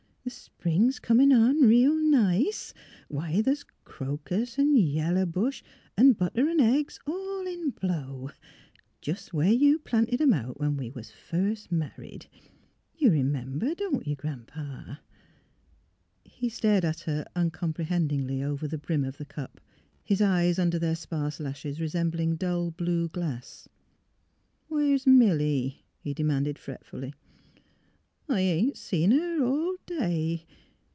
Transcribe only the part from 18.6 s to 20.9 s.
the brim of the cup, his eyes under